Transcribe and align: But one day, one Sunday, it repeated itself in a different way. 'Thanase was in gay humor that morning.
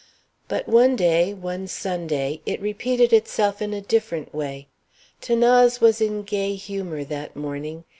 But 0.47 0.67
one 0.67 0.95
day, 0.95 1.31
one 1.31 1.67
Sunday, 1.67 2.41
it 2.47 2.59
repeated 2.59 3.13
itself 3.13 3.61
in 3.61 3.71
a 3.71 3.81
different 3.81 4.33
way. 4.33 4.67
'Thanase 5.21 5.79
was 5.79 6.01
in 6.01 6.23
gay 6.23 6.55
humor 6.55 7.03
that 7.03 7.35
morning. 7.35 7.83